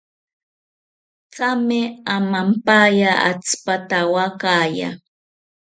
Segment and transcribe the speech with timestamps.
[1.35, 1.79] Thame
[2.15, 4.89] amampaya atzipatawakaya